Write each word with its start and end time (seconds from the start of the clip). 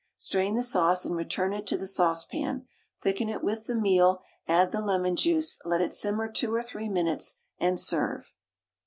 Strain 0.17 0.55
the 0.55 0.63
sauce 0.63 1.05
and 1.05 1.15
return 1.15 1.53
it 1.53 1.67
to 1.67 1.77
the 1.77 1.85
saucepan, 1.85 2.65
thicken 2.99 3.29
it 3.29 3.43
with 3.43 3.67
the 3.67 3.75
meal, 3.75 4.23
add 4.47 4.71
the 4.71 4.81
lemon 4.81 5.15
juice, 5.15 5.59
let 5.63 5.79
it 5.79 5.93
simmer 5.93 6.27
2 6.27 6.51
or 6.55 6.63
3 6.63 6.89
minutes, 6.89 7.35
and 7.59 7.79
serve. 7.79 8.33